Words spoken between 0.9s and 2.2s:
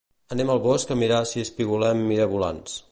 a mirar si espigolem